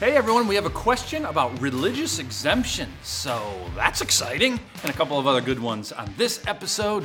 Hey 0.00 0.14
everyone, 0.14 0.46
we 0.46 0.54
have 0.54 0.64
a 0.64 0.70
question 0.70 1.24
about 1.24 1.60
religious 1.60 2.20
exemption, 2.20 2.88
So 3.02 3.68
that's 3.74 4.00
exciting. 4.00 4.60
And 4.82 4.90
a 4.90 4.92
couple 4.92 5.18
of 5.18 5.26
other 5.26 5.40
good 5.40 5.58
ones 5.58 5.90
on 5.90 6.14
this 6.16 6.40
episode 6.46 7.04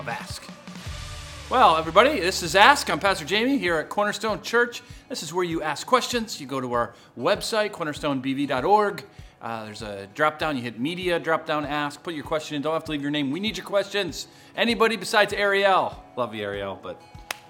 of 0.00 0.08
Ask. 0.08 0.42
Well, 1.48 1.76
everybody, 1.76 2.18
this 2.18 2.42
is 2.42 2.56
Ask. 2.56 2.90
I'm 2.90 2.98
Pastor 2.98 3.24
Jamie 3.24 3.56
here 3.56 3.76
at 3.76 3.88
Cornerstone 3.88 4.42
Church. 4.42 4.82
This 5.08 5.22
is 5.22 5.32
where 5.32 5.44
you 5.44 5.62
ask 5.62 5.86
questions. 5.86 6.40
You 6.40 6.48
go 6.48 6.60
to 6.60 6.72
our 6.72 6.94
website, 7.16 7.70
cornerstonebv.org. 7.70 9.04
Uh, 9.40 9.64
there's 9.64 9.82
a 9.82 10.08
drop 10.14 10.40
down. 10.40 10.56
You 10.56 10.62
hit 10.64 10.80
media, 10.80 11.20
drop 11.20 11.46
down, 11.46 11.64
ask, 11.64 12.02
put 12.02 12.14
your 12.14 12.24
question 12.24 12.56
in. 12.56 12.62
Don't 12.62 12.72
have 12.72 12.82
to 12.86 12.90
leave 12.90 13.02
your 13.02 13.12
name. 13.12 13.30
We 13.30 13.38
need 13.38 13.56
your 13.56 13.66
questions. 13.66 14.26
Anybody 14.56 14.96
besides 14.96 15.32
Ariel. 15.32 16.02
Love 16.16 16.34
you, 16.34 16.42
Ariel, 16.42 16.80
but 16.82 17.00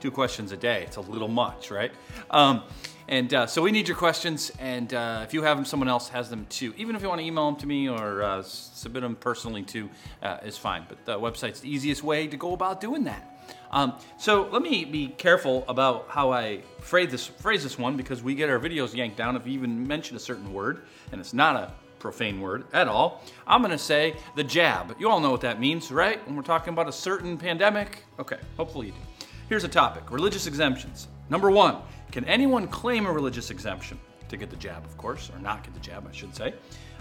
two 0.01 0.11
questions 0.11 0.53
a 0.53 0.59
day. 0.59 0.83
It's 0.83 0.97
a 0.97 1.01
little 1.01 1.29
much, 1.29 1.71
right? 1.71 1.93
Um, 2.31 2.65
and 3.09 3.33
uh, 3.35 3.47
so 3.47 3.63
we 3.63 3.71
need 3.71 3.87
your 3.87 3.97
questions, 3.97 4.51
and 4.59 4.93
uh, 4.95 5.21
if 5.25 5.35
you 5.35 5.43
have 5.43 5.57
them, 5.57 5.65
someone 5.65 5.89
else 5.89 6.09
has 6.09 6.31
them 6.31 6.47
too. 6.49 6.73
Even 6.77 6.97
if 6.97 7.03
you 7.03 7.09
want 7.09 7.21
to 7.21 7.27
email 7.27 7.47
them 7.47 7.61
to 7.61 7.67
me 7.67 7.89
or 7.89 8.23
uh, 8.23 8.43
submit 8.43 9.03
them 9.03 9.17
personally 9.17 9.63
too, 9.63 9.91
uh, 10.23 10.39
is 10.45 10.57
fine. 10.57 10.87
But 10.89 11.05
the 11.05 11.19
website's 11.19 11.61
the 11.61 11.69
easiest 11.71 12.03
way 12.03 12.27
to 12.27 12.37
go 12.37 12.55
about 12.55 12.81
doing 12.81 13.05
that. 13.05 13.31
Um, 13.71 13.95
so 14.19 14.49
let 14.53 14.63
me 14.63 14.85
be 14.85 15.09
careful 15.09 15.65
about 15.69 16.07
how 16.09 16.33
I 16.33 16.61
phrase 16.81 17.11
this, 17.11 17.27
phrase 17.27 17.63
this 17.63 17.79
one 17.79 17.97
because 17.97 18.23
we 18.23 18.35
get 18.35 18.49
our 18.49 18.59
videos 18.59 18.95
yanked 18.95 19.17
down 19.17 19.37
if 19.37 19.47
you 19.47 19.53
even 19.53 19.87
mention 19.87 20.17
a 20.17 20.21
certain 20.21 20.53
word, 20.53 20.83
and 21.13 21.21
it's 21.21 21.35
not 21.35 21.57
a 21.57 21.73
profane 21.99 22.41
word 22.41 22.65
at 22.73 22.87
all. 22.87 23.23
I'm 23.47 23.61
going 23.61 23.73
to 23.73 23.79
say 23.79 24.15
the 24.37 24.45
jab. 24.45 24.95
You 24.99 25.11
all 25.11 25.21
know 25.21 25.31
what 25.31 25.41
that 25.41 25.59
means, 25.59 25.91
right? 25.91 26.25
When 26.27 26.37
we're 26.37 26.43
talking 26.43 26.73
about 26.73 26.89
a 26.89 26.93
certain 26.93 27.37
pandemic. 27.37 28.05
Okay, 28.19 28.39
hopefully 28.57 28.89
you 28.89 28.93
do. 28.93 29.27
Here's 29.49 29.65
a 29.65 29.69
topic 29.69 30.11
religious 30.11 30.47
exemptions. 30.47 31.09
Number 31.31 31.51
one, 31.51 31.79
can 32.13 32.25
anyone 32.25 32.69
claim 32.69 33.07
a 33.07 33.13
religious 33.13 33.51
exemption? 33.51 33.99
To 34.29 34.37
get 34.39 34.51
the 34.51 34.57
jab, 34.57 34.85
of 34.85 34.97
course, 34.97 35.31
or 35.31 35.39
not 35.39 35.63
get 35.63 35.75
the 35.75 35.81
jab, 35.81 36.09
I 36.09 36.13
should 36.13 36.35
say. 36.35 36.55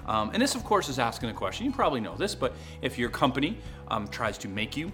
Um, 0.05 0.31
and 0.33 0.41
this, 0.41 0.55
of 0.55 0.63
course, 0.63 0.89
is 0.89 0.99
asking 0.99 1.29
a 1.29 1.33
question. 1.33 1.65
You 1.65 1.71
probably 1.71 2.02
know 2.02 2.15
this, 2.15 2.35
but 2.35 2.53
if 2.81 2.97
your 2.97 3.09
company 3.09 3.57
um, 3.88 4.07
tries 4.09 4.38
to 4.39 4.49
make 4.49 4.75
you 4.75 4.91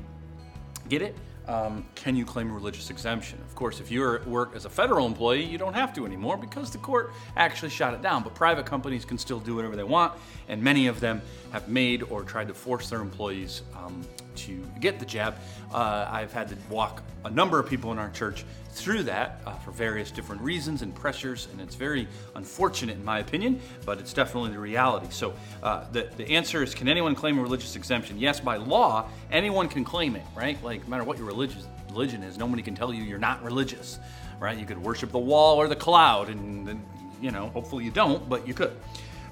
get 0.88 1.02
it, 1.02 1.16
um, 1.48 1.84
can 1.96 2.16
you 2.16 2.26
claim 2.26 2.52
a 2.52 2.54
religious 2.54 2.92
exemption? 2.92 3.40
Of 3.42 3.56
course, 3.56 3.80
if 3.80 3.90
you 3.90 4.20
work 4.28 4.56
as 4.56 4.66
a 4.66 4.70
federal 4.70 5.08
employee, 5.08 5.44
you 5.44 5.58
don't 5.58 5.74
have 5.74 5.94
to 5.96 6.06
anymore 6.06 6.38
because 6.38 6.70
the 6.70 6.78
court 6.78 7.12
actually 7.36 7.70
shot 7.72 7.96
it 7.96 8.04
down. 8.04 8.22
But 8.22 8.36
private 8.36 8.68
companies 8.68 9.04
can 9.04 9.18
still 9.18 9.40
do 9.40 9.56
whatever 9.56 9.76
they 9.76 9.84
want, 9.84 10.14
and 10.48 10.62
many 10.62 10.86
of 10.86 11.00
them 11.00 11.24
have 11.52 11.68
made 11.68 12.04
or 12.04 12.24
tried 12.24 12.48
to 12.50 12.54
force 12.54 12.92
their 12.92 13.02
employees 13.02 13.64
um, 13.76 14.06
to 14.36 14.64
get 14.80 15.00
the 15.00 15.06
jab. 15.06 15.36
Uh, 15.74 16.08
I've 16.08 16.32
had 16.32 16.50
to 16.50 16.58
walk 16.70 17.02
a 17.26 17.32
number 17.32 17.60
of 17.60 17.68
people 17.68 17.92
in 17.92 17.98
our 17.98 18.12
church 18.12 18.46
through 18.72 19.04
that 19.04 19.42
uh, 19.46 19.54
for 19.58 19.72
various 19.72 20.12
different 20.12 20.42
reasons 20.42 20.82
and 20.82 20.94
pressures, 20.94 21.48
and 21.52 21.62
it's 21.62 21.76
very 21.76 22.08
unfortunate 22.36 22.96
in 22.96 23.04
my 23.04 23.20
opinion, 23.20 23.60
but 23.86 24.00
it's 24.00 24.14
definitely 24.14 24.52
the 24.52 24.60
reality. 24.60 25.08
So 25.10 25.34
uh, 25.64 25.86
the, 25.92 26.10
the 26.18 26.28
answer 26.30 26.64
is 26.64 26.74
can 26.74 26.88
anyone 26.88 27.16
claim 27.16 27.38
a 27.40 27.42
religious 27.42 27.76
exemption? 27.76 28.18
Yes, 28.20 28.40
by 28.40 28.58
law, 28.58 29.10
anyone 29.32 29.68
can 29.68 29.84
claim 29.84 30.16
it, 30.16 30.24
right? 30.36 30.62
Like 30.64 30.84
no 30.84 30.90
matter 30.90 31.04
what 31.04 31.18
your 31.18 31.28
religious 31.28 31.68
religion 31.90 32.24
is, 32.24 32.38
nobody 32.38 32.62
can 32.62 32.76
tell 32.76 32.94
you 32.94 33.04
you're 33.04 33.20
not 33.20 33.44
religious, 33.44 34.00
right? 34.40 34.58
You 34.58 34.66
could 34.66 34.82
worship 34.82 35.12
the 35.12 35.20
wall 35.20 35.58
or 35.58 35.68
the 35.68 35.76
cloud, 35.76 36.30
and, 36.30 36.68
and 36.70 36.86
you 37.22 37.32
know, 37.32 37.48
hopefully 37.50 37.84
you 37.84 37.92
don't, 37.92 38.30
but 38.30 38.48
you 38.48 38.54
could. 38.54 38.76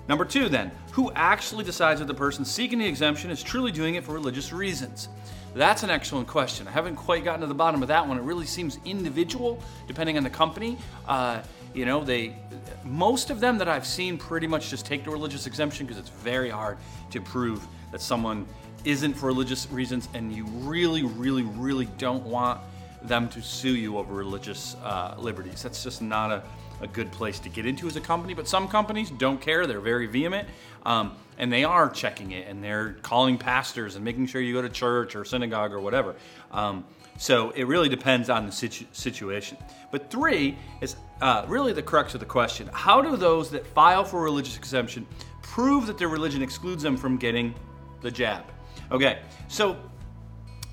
Number 0.07 0.23
two, 0.23 0.47
then, 0.47 0.71
who 0.91 1.11
actually 1.13 1.65
decides 1.65 1.99
that 1.99 2.05
the 2.05 2.13
person 2.13 2.45
seeking 2.45 2.79
the 2.79 2.87
exemption 2.87 3.29
is 3.29 3.43
truly 3.43 3.71
doing 3.71 3.95
it 3.95 4.03
for 4.03 4.13
religious 4.13 4.53
reasons? 4.53 5.09
That's 5.57 5.81
an 5.81 5.89
excellent 5.89 6.27
question. 6.27 6.67
I 6.67 6.71
haven't 6.71 6.97
quite 6.97 7.23
gotten 7.23 7.41
to 7.41 7.47
the 7.47 7.55
bottom 7.55 7.81
of 7.81 7.87
that 7.87 8.07
one. 8.07 8.17
It 8.17 8.21
really 8.21 8.45
seems 8.45 8.79
individual 8.85 9.59
depending 9.87 10.15
on 10.15 10.23
the 10.23 10.29
company. 10.29 10.77
Uh, 11.07 11.41
you 11.73 11.83
know, 11.83 12.03
they 12.03 12.35
most 12.83 13.31
of 13.31 13.39
them 13.39 13.57
that 13.57 13.67
I've 13.67 13.85
seen 13.85 14.19
pretty 14.19 14.45
much 14.45 14.69
just 14.69 14.85
take 14.85 15.03
the 15.03 15.09
religious 15.09 15.47
exemption 15.47 15.87
because 15.87 15.99
it's 15.99 16.09
very 16.09 16.49
hard 16.51 16.77
to 17.09 17.19
prove 17.19 17.67
that 17.91 18.01
someone 18.01 18.45
isn't 18.85 19.15
for 19.15 19.25
religious 19.25 19.67
reasons, 19.71 20.09
and 20.13 20.31
you 20.31 20.45
really, 20.45 21.03
really, 21.03 21.43
really 21.43 21.85
don't 21.97 22.23
want 22.23 22.61
them 23.07 23.29
to 23.29 23.41
sue 23.41 23.75
you 23.75 23.97
over 23.97 24.13
religious 24.13 24.75
uh, 24.83 25.15
liberties. 25.17 25.63
That's 25.63 25.83
just 25.83 26.01
not 26.01 26.31
a, 26.31 26.43
a 26.81 26.87
good 26.87 27.11
place 27.11 27.39
to 27.39 27.49
get 27.49 27.65
into 27.65 27.87
as 27.87 27.95
a 27.95 28.01
company. 28.01 28.33
But 28.33 28.47
some 28.47 28.67
companies 28.67 29.09
don't 29.11 29.41
care; 29.41 29.65
they're 29.67 29.79
very 29.79 30.07
vehement. 30.07 30.47
Um, 30.85 31.15
and 31.37 31.51
they 31.51 31.63
are 31.63 31.89
checking 31.89 32.31
it 32.31 32.47
and 32.47 32.63
they're 32.63 32.93
calling 33.01 33.37
pastors 33.37 33.95
and 33.95 34.03
making 34.03 34.27
sure 34.27 34.41
you 34.41 34.53
go 34.53 34.61
to 34.61 34.69
church 34.69 35.15
or 35.15 35.23
synagogue 35.23 35.71
or 35.71 35.79
whatever. 35.79 36.15
Um, 36.51 36.85
so 37.17 37.49
it 37.51 37.63
really 37.65 37.89
depends 37.89 38.29
on 38.29 38.45
the 38.45 38.51
situ- 38.51 38.85
situation. 38.91 39.57
But 39.91 40.09
three 40.09 40.57
is 40.81 40.95
uh, 41.21 41.45
really 41.47 41.73
the 41.73 41.81
crux 41.81 42.13
of 42.13 42.19
the 42.19 42.25
question 42.25 42.69
How 42.71 43.01
do 43.01 43.15
those 43.15 43.49
that 43.51 43.65
file 43.67 44.03
for 44.03 44.21
religious 44.21 44.57
exemption 44.57 45.05
prove 45.41 45.87
that 45.87 45.97
their 45.97 46.09
religion 46.09 46.41
excludes 46.41 46.83
them 46.83 46.97
from 46.97 47.17
getting 47.17 47.53
the 48.01 48.11
jab? 48.11 48.45
Okay, 48.91 49.19
so 49.47 49.77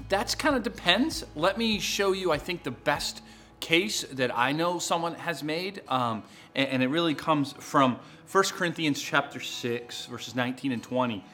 that's 0.08 0.34
kind 0.34 0.54
of 0.54 0.62
depends. 0.62 1.24
Let 1.34 1.58
me 1.58 1.78
show 1.78 2.12
you, 2.12 2.30
I 2.30 2.38
think, 2.38 2.62
the 2.62 2.70
best 2.70 3.22
case 3.60 4.02
that 4.12 4.36
I 4.36 4.52
know 4.52 4.78
someone 4.78 5.14
has 5.14 5.42
made, 5.42 5.82
um, 5.88 6.22
and, 6.54 6.68
and, 6.68 6.82
it 6.82 6.88
really 6.88 7.14
comes 7.14 7.52
from 7.52 7.98
1 8.30 8.44
Corinthians 8.52 9.00
chapter 9.00 9.40
6, 9.40 10.06
verses 10.06 10.34
19 10.34 10.72
and 10.72 10.82
20. 10.82 11.24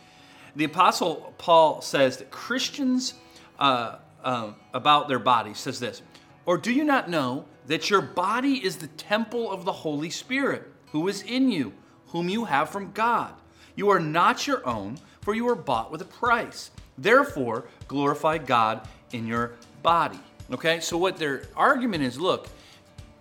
The 0.54 0.64
Apostle 0.64 1.34
Paul 1.38 1.82
says 1.82 2.18
that 2.18 2.30
Christians 2.30 3.14
uh, 3.58 3.96
uh, 4.22 4.52
about 4.72 5.08
their 5.08 5.18
body 5.18 5.54
says 5.54 5.80
this, 5.80 6.02
or 6.46 6.56
do 6.56 6.72
you 6.72 6.84
not 6.84 7.10
know 7.10 7.46
that 7.66 7.90
your 7.90 8.00
body 8.00 8.64
is 8.64 8.76
the 8.76 8.86
temple 8.88 9.50
of 9.50 9.64
the 9.64 9.72
Holy 9.72 10.10
Spirit, 10.10 10.70
who 10.92 11.08
is 11.08 11.22
in 11.22 11.50
you, 11.50 11.72
whom 12.08 12.28
you 12.28 12.44
have 12.44 12.70
from 12.70 12.92
God? 12.92 13.32
You 13.74 13.90
are 13.90 14.00
not 14.00 14.46
your 14.46 14.66
own, 14.66 14.98
for 15.20 15.34
you 15.34 15.44
were 15.46 15.56
bought 15.56 15.90
with 15.90 16.02
a 16.02 16.06
price. 16.06 16.70
Therefore, 17.00 17.64
glorify 17.88 18.38
God 18.38 18.86
in 19.12 19.26
your 19.26 19.52
body. 19.82 20.20
Okay, 20.52 20.80
so 20.80 20.98
what 20.98 21.16
their 21.16 21.42
argument 21.56 22.02
is 22.02 22.18
look, 22.18 22.48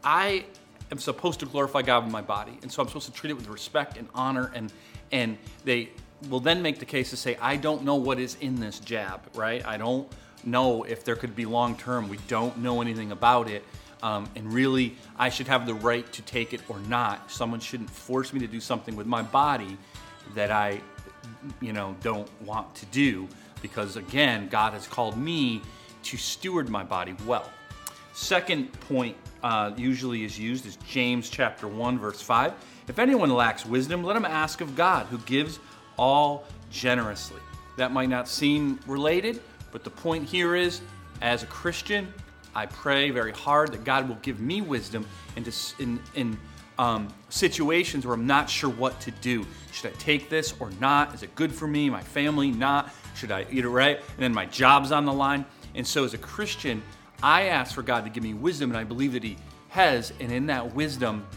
I 0.04 0.46
am 0.92 0.98
supposed 0.98 1.40
to 1.40 1.46
glorify 1.46 1.82
God 1.82 2.04
with 2.04 2.12
my 2.12 2.22
body, 2.22 2.58
and 2.62 2.72
so 2.72 2.82
I'm 2.82 2.88
supposed 2.88 3.06
to 3.06 3.14
treat 3.14 3.32
it 3.32 3.36
with 3.36 3.48
respect 3.48 3.98
and 3.98 4.08
honor, 4.14 4.52
and 4.54 4.74
and 5.12 5.38
they 5.64 5.90
will 6.30 6.40
then 6.40 6.62
make 6.62 6.80
the 6.80 6.86
case 6.86 7.10
to 7.12 7.18
say, 7.18 7.38
I 7.42 7.56
don't 7.56 7.84
know 7.84 7.96
what 7.96 8.20
is 8.20 8.36
in 8.42 8.60
this 8.60 8.80
jab, 8.80 9.22
right? 9.36 9.66
I 9.66 9.78
don't 9.78 10.12
know 10.44 10.84
if 10.84 11.04
there 11.04 11.16
could 11.16 11.36
be 11.36 11.46
long 11.46 11.78
term. 11.78 12.10
We 12.10 12.18
don't 12.28 12.58
know 12.58 12.82
anything 12.82 13.12
about 13.12 13.50
it. 13.50 13.64
Um, 14.02 14.30
and 14.36 14.52
really, 14.52 14.96
I 15.18 15.30
should 15.30 15.48
have 15.48 15.66
the 15.66 15.74
right 15.74 16.12
to 16.14 16.22
take 16.22 16.54
it 16.54 16.62
or 16.70 16.80
not. 16.82 17.32
Someone 17.32 17.60
shouldn't 17.60 17.90
force 17.90 18.34
me 18.34 18.40
to 18.40 18.48
do 18.48 18.60
something 18.60 18.96
with 18.96 19.08
my 19.08 19.22
body 19.22 19.78
that 20.36 20.52
I, 20.52 20.82
you 21.62 21.74
know, 21.74 21.96
don't 22.02 22.30
want 22.44 22.74
to 22.76 22.86
do 22.88 23.28
because, 23.62 23.96
again, 23.96 24.48
God 24.50 24.74
has 24.74 24.88
called 24.88 25.18
me 25.18 25.62
to 26.04 26.18
steward 26.18 26.70
my 26.70 26.84
body 26.84 27.16
well. 27.26 27.50
Second 28.14 28.72
point 28.82 29.16
uh, 29.44 29.72
usually 29.78 30.24
is 30.24 30.38
used 30.38 30.66
is 30.66 30.78
James 30.88 31.30
chapter 31.30 31.68
1 31.68 32.00
verse 32.00 32.22
5. 32.22 32.54
If 32.88 33.00
anyone 33.00 33.30
lacks 33.30 33.66
wisdom, 33.66 34.04
let 34.04 34.16
him 34.16 34.26
ask 34.26 34.62
of 34.62 34.76
God, 34.76 35.06
who 35.08 35.18
gives 35.20 35.60
all 35.98 36.46
generously. 36.72 37.40
That 37.78 37.92
might 37.92 38.10
not 38.10 38.28
seem 38.28 38.80
related, 38.88 39.42
but 39.72 39.84
the 39.84 39.90
point 39.90 40.28
here 40.28 40.56
is 40.56 40.82
as 41.22 41.44
a 41.44 41.46
Christian, 41.46 42.12
I 42.56 42.66
pray 42.66 43.10
very 43.12 43.32
hard 43.32 43.72
that 43.72 43.84
God 43.84 44.08
will 44.10 44.18
give 44.18 44.40
me 44.40 44.62
wisdom 44.62 45.06
in, 45.36 45.46
in, 45.80 46.00
in 46.16 46.38
um, 46.80 47.10
situations 47.28 48.06
where 48.06 48.16
I'm 48.16 48.26
not 48.26 48.50
sure 48.50 48.70
what 48.70 49.00
to 49.02 49.12
do. 49.12 49.46
Should 49.74 49.92
I 49.92 49.96
take 49.96 50.30
this 50.30 50.56
or 50.60 50.72
not? 50.80 51.14
Is 51.14 51.22
it 51.22 51.36
good 51.36 51.54
for 51.54 51.68
me, 51.68 51.90
my 51.90 52.02
family? 52.02 52.50
Not. 52.50 52.92
Should 53.16 53.32
I 53.32 53.46
eat 53.52 53.66
it 53.66 53.70
right? 53.70 53.98
And 53.98 54.18
then 54.18 54.34
my 54.34 54.46
job's 54.46 54.92
on 54.94 55.06
the 55.06 55.14
line. 55.14 55.46
And 55.76 55.86
so, 55.86 56.06
as 56.06 56.14
a 56.14 56.18
Christian, 56.18 56.82
I 57.22 57.44
ask 57.44 57.76
for 57.76 57.84
God 57.84 58.06
to 58.06 58.10
give 58.10 58.24
me 58.24 58.34
wisdom, 58.34 58.72
and 58.72 58.78
I 58.78 58.86
believe 58.86 59.12
that 59.12 59.24
He 59.24 59.38
has. 59.68 60.14
And 60.22 60.32
in 60.32 60.48
that 60.48 60.74
wisdom, 60.74 61.28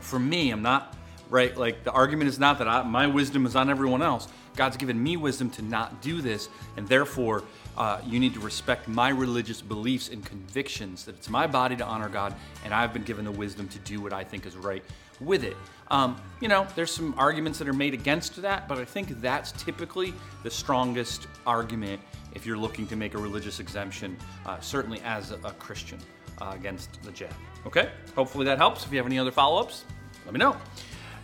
for 0.00 0.18
me, 0.18 0.50
I'm 0.50 0.62
not 0.62 0.94
right. 1.30 1.56
Like 1.56 1.82
the 1.82 1.90
argument 1.90 2.28
is 2.28 2.38
not 2.38 2.58
that 2.58 2.68
I, 2.68 2.82
my 2.82 3.06
wisdom 3.06 3.46
is 3.46 3.56
on 3.56 3.70
everyone 3.70 4.02
else. 4.02 4.28
God's 4.56 4.76
given 4.76 5.02
me 5.02 5.16
wisdom 5.16 5.50
to 5.50 5.62
not 5.62 6.00
do 6.00 6.20
this, 6.20 6.48
and 6.76 6.86
therefore, 6.88 7.44
uh, 7.76 8.00
you 8.06 8.20
need 8.20 8.34
to 8.34 8.40
respect 8.40 8.86
my 8.88 9.08
religious 9.08 9.60
beliefs 9.60 10.08
and 10.08 10.24
convictions 10.24 11.04
that 11.04 11.16
it's 11.16 11.28
my 11.28 11.46
body 11.46 11.76
to 11.76 11.84
honor 11.84 12.08
God, 12.08 12.34
and 12.64 12.72
I've 12.72 12.92
been 12.92 13.02
given 13.02 13.24
the 13.24 13.32
wisdom 13.32 13.68
to 13.68 13.78
do 13.80 14.00
what 14.00 14.12
I 14.12 14.24
think 14.24 14.46
is 14.46 14.56
right 14.56 14.84
with 15.20 15.44
it. 15.44 15.56
Um, 15.88 16.16
you 16.40 16.48
know, 16.48 16.66
there's 16.74 16.90
some 16.90 17.14
arguments 17.18 17.58
that 17.58 17.68
are 17.68 17.74
made 17.74 17.94
against 17.94 18.40
that, 18.42 18.68
but 18.68 18.78
I 18.78 18.84
think 18.84 19.20
that's 19.20 19.52
typically 19.52 20.14
the 20.42 20.50
strongest 20.50 21.26
argument 21.46 22.00
if 22.34 22.44
you're 22.44 22.58
looking 22.58 22.86
to 22.88 22.96
make 22.96 23.14
a 23.14 23.18
religious 23.18 23.60
exemption, 23.60 24.16
uh, 24.44 24.58
certainly 24.60 25.00
as 25.04 25.30
a, 25.30 25.36
Christian 25.58 25.98
uh, 26.40 26.52
against 26.54 27.00
the 27.02 27.12
jab. 27.12 27.32
Okay? 27.66 27.90
Hopefully 28.16 28.44
that 28.46 28.58
helps. 28.58 28.84
If 28.84 28.92
you 28.92 28.98
have 28.98 29.06
any 29.06 29.18
other 29.18 29.30
follow 29.30 29.60
ups, 29.60 29.84
let 30.24 30.32
me 30.32 30.38
know. 30.38 30.56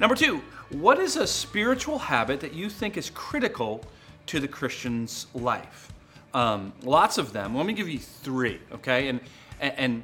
Number 0.00 0.16
two, 0.16 0.42
what 0.70 0.98
is 0.98 1.16
a 1.16 1.26
spiritual 1.26 1.98
habit 1.98 2.40
that 2.40 2.54
you 2.54 2.70
think 2.70 2.96
is 2.96 3.10
critical 3.10 3.84
to 4.26 4.40
the 4.40 4.48
Christian's 4.48 5.26
life? 5.34 5.92
Um, 6.32 6.72
lots 6.82 7.18
of 7.18 7.32
them. 7.34 7.54
Let 7.54 7.66
me 7.66 7.74
give 7.74 7.88
you 7.88 7.98
three, 7.98 8.60
okay? 8.72 9.08
And 9.08 9.20
and 9.60 10.02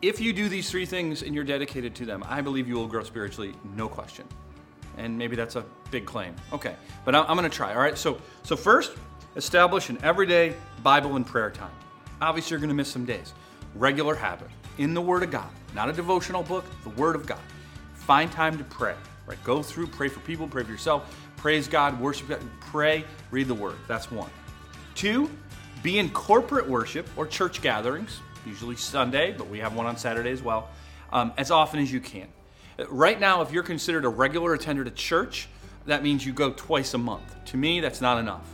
if 0.00 0.20
you 0.20 0.32
do 0.32 0.48
these 0.48 0.70
three 0.70 0.86
things 0.86 1.22
and 1.22 1.34
you're 1.34 1.44
dedicated 1.44 1.94
to 1.96 2.06
them, 2.06 2.24
I 2.26 2.40
believe 2.40 2.68
you 2.68 2.76
will 2.76 2.86
grow 2.86 3.02
spiritually, 3.02 3.52
no 3.74 3.88
question. 3.88 4.26
And 4.96 5.18
maybe 5.18 5.34
that's 5.34 5.56
a 5.56 5.64
big 5.90 6.06
claim. 6.06 6.34
Okay, 6.52 6.74
but 7.04 7.14
I'm 7.14 7.36
going 7.36 7.42
to 7.42 7.54
try. 7.54 7.74
All 7.74 7.80
right. 7.80 7.98
So, 7.98 8.20
so 8.42 8.56
first, 8.56 8.92
establish 9.34 9.88
an 9.88 9.98
everyday 10.02 10.54
Bible 10.82 11.16
and 11.16 11.26
prayer 11.26 11.50
time. 11.50 11.72
Obviously, 12.20 12.50
you're 12.50 12.60
going 12.60 12.68
to 12.68 12.74
miss 12.74 12.88
some 12.88 13.04
days. 13.04 13.32
Regular 13.74 14.14
habit 14.14 14.48
in 14.78 14.94
the 14.94 15.00
Word 15.00 15.22
of 15.22 15.30
God, 15.30 15.50
not 15.74 15.88
a 15.88 15.92
devotional 15.92 16.42
book, 16.42 16.64
the 16.84 16.90
Word 16.90 17.16
of 17.16 17.26
God. 17.26 17.40
Find 18.00 18.30
time 18.30 18.58
to 18.58 18.64
pray. 18.64 18.94
Right. 19.26 19.42
Go 19.44 19.62
through, 19.62 19.86
pray 19.86 20.08
for 20.08 20.18
people, 20.20 20.48
pray 20.48 20.64
for 20.64 20.72
yourself, 20.72 21.16
praise 21.36 21.68
God, 21.68 22.00
worship 22.00 22.28
God, 22.28 22.40
pray, 22.60 23.04
read 23.30 23.46
the 23.46 23.54
Word. 23.54 23.76
That's 23.86 24.10
one. 24.10 24.30
Two, 24.96 25.30
be 25.84 25.98
in 25.98 26.10
corporate 26.10 26.68
worship 26.68 27.08
or 27.16 27.26
church 27.26 27.62
gatherings, 27.62 28.18
usually 28.44 28.74
Sunday, 28.74 29.32
but 29.32 29.48
we 29.48 29.60
have 29.60 29.76
one 29.76 29.86
on 29.86 29.96
Saturday 29.96 30.32
as 30.32 30.42
well, 30.42 30.68
um, 31.12 31.32
as 31.36 31.52
often 31.52 31.78
as 31.78 31.92
you 31.92 32.00
can. 32.00 32.26
Right 32.88 33.20
now, 33.20 33.42
if 33.42 33.52
you're 33.52 33.62
considered 33.62 34.04
a 34.04 34.08
regular 34.08 34.54
attender 34.54 34.82
to 34.82 34.90
church, 34.90 35.48
that 35.86 36.02
means 36.02 36.26
you 36.26 36.32
go 36.32 36.50
twice 36.50 36.94
a 36.94 36.98
month. 36.98 37.44
To 37.46 37.56
me, 37.56 37.80
that's 37.80 38.00
not 38.00 38.18
enough. 38.18 38.48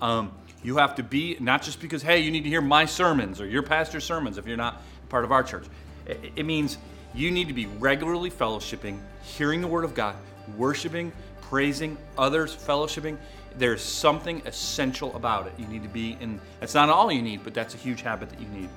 Um, 0.00 0.32
you 0.62 0.76
have 0.76 0.94
to 0.96 1.02
be, 1.02 1.36
not 1.40 1.62
just 1.62 1.80
because, 1.80 2.02
hey, 2.02 2.20
you 2.20 2.30
need 2.30 2.44
to 2.44 2.48
hear 2.48 2.60
my 2.60 2.84
sermons 2.84 3.40
or 3.40 3.46
your 3.46 3.62
pastor's 3.62 4.04
sermons 4.04 4.38
if 4.38 4.46
you're 4.46 4.56
not 4.56 4.80
part 5.08 5.24
of 5.24 5.32
our 5.32 5.42
church. 5.42 5.66
It, 6.06 6.32
it 6.36 6.46
means 6.46 6.78
you 7.14 7.30
need 7.30 7.48
to 7.48 7.54
be 7.54 7.66
regularly 7.66 8.30
fellowshipping, 8.30 8.98
hearing 9.22 9.60
the 9.60 9.66
Word 9.66 9.84
of 9.84 9.94
God, 9.94 10.16
worshiping, 10.56 11.12
praising 11.40 11.96
others, 12.16 12.54
fellowshipping. 12.54 13.16
There's 13.56 13.82
something 13.82 14.42
essential 14.46 15.14
about 15.16 15.46
it. 15.46 15.52
You 15.58 15.66
need 15.66 15.82
to 15.82 15.88
be 15.88 16.16
in, 16.20 16.40
that's 16.60 16.74
not 16.74 16.88
all 16.88 17.10
you 17.10 17.22
need, 17.22 17.42
but 17.42 17.52
that's 17.54 17.74
a 17.74 17.78
huge 17.78 18.02
habit 18.02 18.30
that 18.30 18.40
you 18.40 18.48
need. 18.48 18.68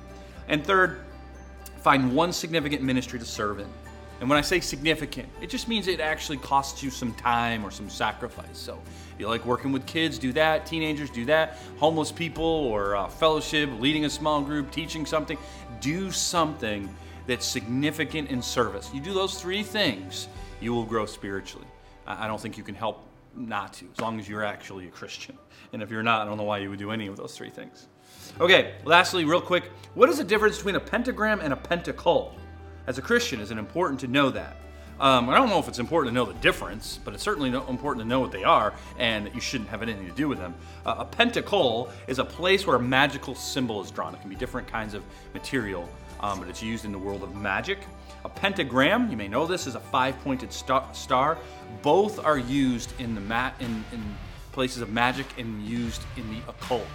And 0.48 0.66
third, 0.66 1.02
find 1.78 2.16
one 2.16 2.34
significant 2.34 2.82
ministry 2.82 3.20
to 3.20 3.26
serve 3.26 3.60
in. 3.60 3.68
And 4.20 4.30
when 4.30 4.40
I 4.40 4.42
say 4.42 4.62
significant, 4.62 5.28
it 5.42 5.50
just 5.50 5.68
means 5.68 5.88
it 5.88 6.00
actually 6.00 6.38
costs 6.38 6.82
you 6.82 6.90
some 6.90 7.14
time 7.16 7.66
or 7.66 7.72
some 7.72 7.90
sacrifice. 7.90 8.58
So 8.58 8.80
if 8.86 9.20
you 9.20 9.28
like 9.28 9.46
working 9.46 9.72
with 9.72 9.86
kids, 9.86 10.18
do 10.18 10.32
that. 10.34 10.66
Teenagers, 10.66 11.10
do 11.10 11.26
that. 11.26 11.58
Homeless 11.78 12.12
people 12.12 12.46
or 12.46 12.96
uh, 12.96 13.10
fellowship, 13.10 13.70
leading 13.80 14.06
a 14.06 14.10
small 14.10 14.42
group, 14.42 14.72
teaching 14.72 15.06
something, 15.06 15.38
do 15.82 16.10
something 16.10 16.88
that's 17.28 17.46
significant 17.46 18.30
in 18.30 18.42
service. 18.42 18.90
You 18.94 19.02
do 19.02 19.14
those 19.14 19.42
three 19.42 19.64
things, 19.64 20.28
you 20.62 20.74
will 20.74 20.86
grow 20.86 21.06
spiritually. 21.06 21.68
I 22.06 22.28
don't 22.28 22.40
think 22.40 22.58
you 22.58 22.64
can 22.64 22.76
help 22.76 23.08
not 23.36 23.74
to, 23.74 23.86
as 23.94 24.00
long 24.02 24.20
as 24.20 24.28
you're 24.28 24.44
actually 24.44 24.88
a 24.88 24.92
Christian. 24.92 25.38
And 25.72 25.82
if 25.82 25.90
you're 25.90 26.04
not, 26.04 26.22
I 26.22 26.26
don't 26.26 26.38
know 26.38 26.44
why 26.44 26.60
you 26.60 26.70
would 26.70 26.80
do 26.80 26.92
any 26.92 27.08
of 27.08 27.16
those 27.18 27.36
three 27.36 27.50
things. 27.50 27.88
Okay, 28.40 28.76
lastly, 28.86 29.26
real 29.26 29.42
quick, 29.42 29.72
what 29.96 30.10
is 30.10 30.18
the 30.18 30.24
difference 30.24 30.58
between 30.58 30.76
a 30.76 30.80
pentagram 30.80 31.40
and 31.40 31.54
a 31.54 31.56
pentacle? 31.56 32.36
As 32.86 32.98
a 32.98 33.02
Christian, 33.02 33.40
is 33.40 33.52
it 33.52 33.58
important 33.58 34.00
to 34.02 34.08
know 34.08 34.30
that? 34.30 34.58
Um, 35.00 35.30
I 35.30 35.38
don't 35.38 35.50
know 35.50 35.60
if 35.60 35.68
it's 35.68 35.80
important 35.80 36.12
to 36.12 36.16
know 36.16 36.26
the 36.26 36.40
difference, 36.40 37.00
but 37.04 37.14
it's 37.14 37.24
certainly 37.24 37.50
important 37.50 38.04
to 38.04 38.08
know 38.08 38.20
what 38.20 38.32
they 38.32 38.44
are, 38.44 38.74
and 38.98 39.26
that 39.26 39.34
you 39.34 39.42
shouldn't 39.42 39.70
have 39.70 39.82
anything 39.82 40.06
to 40.06 40.14
do 40.14 40.28
with 40.28 40.38
them. 40.38 40.54
Uh, 40.86 40.96
a 41.00 41.06
pentacle 41.06 41.90
is 42.08 42.20
a 42.20 42.26
place 42.26 42.68
where 42.68 42.76
a 42.76 42.82
magical 42.82 43.34
symbol 43.34 43.82
is 43.82 43.90
drawn. 43.90 44.14
It 44.14 44.22
can 44.22 44.30
be 44.30 44.36
different 44.36 44.68
kinds 44.68 44.94
of 44.94 45.04
material, 45.34 45.90
um, 46.24 46.40
but 46.40 46.48
it's 46.48 46.64
used 46.64 46.86
in 46.86 46.92
the 46.92 46.98
world 46.98 47.22
of 47.22 47.36
magic. 47.36 47.80
A 48.26 48.30
pentagram, 48.30 49.12
you 49.12 49.18
may 49.18 49.28
know 49.28 49.46
this, 49.46 49.68
is 49.68 49.76
a 49.76 49.80
five-pointed 49.80 50.52
star. 50.52 51.38
Both 51.82 52.24
are 52.24 52.38
used 52.38 53.00
in 53.00 53.14
the 53.14 53.22
mat 53.22 53.56
in, 53.60 53.84
in 53.92 54.02
places 54.54 54.82
of 54.82 54.90
magic 54.90 55.26
and 55.38 55.62
used 55.64 56.02
in 56.16 56.30
the 56.32 56.40
occult. 56.48 56.88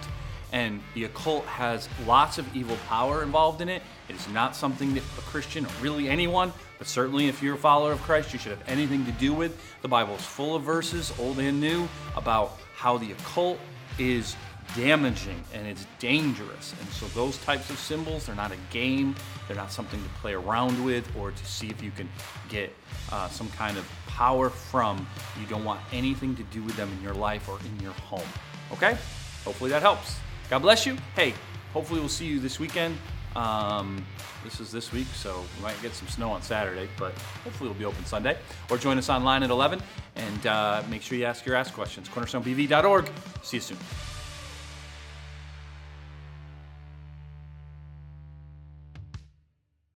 And 0.51 0.81
the 0.95 1.03
occult 1.03 1.45
has 1.45 1.87
lots 2.07 2.39
of 2.39 2.55
evil 2.55 2.75
power 2.87 3.21
involved 3.21 3.61
in 3.61 3.69
it. 3.69 3.83
It 4.09 4.15
is 4.15 4.27
not 4.29 4.55
something 4.55 4.95
that 4.95 5.03
a 5.19 5.21
Christian 5.21 5.63
or 5.63 5.69
really 5.79 6.09
anyone, 6.09 6.51
but 6.79 6.87
certainly 6.87 7.27
if 7.27 7.43
you're 7.43 7.53
a 7.53 7.57
follower 7.59 7.91
of 7.91 8.01
Christ, 8.01 8.33
you 8.33 8.39
should 8.39 8.53
have 8.53 8.67
anything 8.67 9.05
to 9.05 9.11
do 9.11 9.31
with. 9.31 9.61
The 9.83 9.87
Bible 9.87 10.15
is 10.15 10.21
full 10.21 10.55
of 10.55 10.63
verses, 10.63 11.13
old 11.19 11.37
and 11.37 11.61
new, 11.61 11.87
about 12.15 12.57
how 12.75 12.97
the 12.97 13.11
occult 13.11 13.59
is 13.99 14.35
damaging 14.75 15.43
and 15.53 15.67
it's 15.67 15.85
dangerous. 15.99 16.73
And 16.79 16.89
so 16.89 17.05
those 17.07 17.37
types 17.39 17.69
of 17.69 17.77
symbols, 17.77 18.25
they're 18.25 18.35
not 18.35 18.51
a 18.51 18.57
game, 18.71 19.15
they're 19.47 19.57
not 19.57 19.71
something 19.71 20.01
to 20.01 20.09
play 20.21 20.33
around 20.33 20.83
with 20.83 21.09
or 21.17 21.31
to 21.31 21.45
see 21.45 21.69
if 21.69 21.81
you 21.81 21.91
can 21.91 22.09
get 22.49 22.73
uh, 23.11 23.29
some 23.29 23.49
kind 23.51 23.77
of 23.77 23.89
power 24.07 24.49
from. 24.49 25.07
You 25.39 25.47
don't 25.47 25.63
want 25.63 25.79
anything 25.91 26.35
to 26.35 26.43
do 26.43 26.61
with 26.63 26.75
them 26.75 26.91
in 26.97 27.03
your 27.03 27.13
life 27.13 27.49
or 27.49 27.59
in 27.59 27.79
your 27.83 27.93
home. 27.93 28.27
Okay? 28.71 28.97
Hopefully 29.43 29.69
that 29.71 29.81
helps. 29.81 30.17
God 30.49 30.59
bless 30.59 30.85
you. 30.85 30.97
Hey, 31.15 31.33
hopefully 31.73 31.99
we'll 31.99 32.09
see 32.09 32.25
you 32.25 32.39
this 32.39 32.59
weekend. 32.59 32.97
Um, 33.35 34.05
this 34.43 34.59
is 34.59 34.71
this 34.71 34.91
week, 34.91 35.07
so 35.13 35.43
we 35.57 35.63
might 35.63 35.79
get 35.81 35.93
some 35.93 36.07
snow 36.07 36.31
on 36.31 36.41
Saturday, 36.41 36.89
but 36.97 37.13
hopefully 37.43 37.69
it'll 37.69 37.79
be 37.79 37.85
open 37.85 38.03
Sunday. 38.05 38.37
Or 38.69 38.77
join 38.77 38.97
us 38.97 39.09
online 39.09 39.43
at 39.43 39.49
11 39.49 39.81
and 40.15 40.47
uh, 40.47 40.83
make 40.89 41.01
sure 41.01 41.17
you 41.17 41.25
ask 41.25 41.45
your 41.45 41.55
ask 41.55 41.73
questions. 41.73 42.09
CornerstoneBV.org. 42.09 43.11
See 43.43 43.57
you 43.57 43.61
soon. 43.61 43.77